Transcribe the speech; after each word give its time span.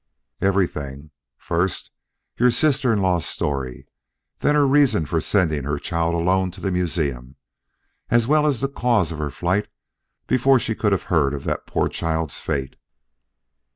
"Everything. 0.41 1.11
First, 1.37 1.91
your 2.35 2.49
sister 2.49 2.91
in 2.91 3.03
law's 3.03 3.23
story, 3.27 3.85
then 4.39 4.55
her 4.55 4.65
reasons 4.65 5.09
for 5.09 5.21
sending 5.21 5.63
her 5.63 5.77
child 5.77 6.15
alone 6.15 6.49
to 6.49 6.59
the 6.59 6.71
museum, 6.71 7.35
as 8.09 8.25
well 8.25 8.47
as 8.47 8.61
the 8.61 8.67
cause 8.67 9.11
of 9.11 9.19
her 9.19 9.29
flight 9.29 9.67
before 10.25 10.57
she 10.57 10.73
could 10.73 10.91
have 10.91 11.03
heard 11.13 11.35
of 11.35 11.43
that 11.43 11.67
poor 11.67 11.87
child's 11.87 12.39
fate. 12.39 12.77